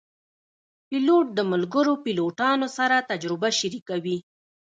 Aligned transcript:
پیلوټ 0.87 1.27
د 1.37 1.39
ملګرو 1.51 1.93
پیلوټانو 2.03 2.67
سره 2.77 3.05
تجربه 3.11 3.49
شریکوي. 3.59 4.17